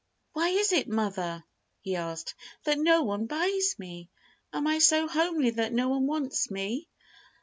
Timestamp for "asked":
1.95-2.33